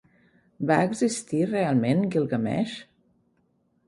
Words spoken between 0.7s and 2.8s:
existir realment Guilgameix?